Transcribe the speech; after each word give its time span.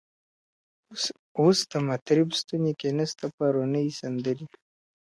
اوس 1.39 1.59
د 1.71 1.73
مطرب 1.89 2.27
ستوني 2.39 2.73
کي 2.79 2.89
نسته 2.97 3.25
پرونۍ 3.35 3.87
سندري. 3.99 4.47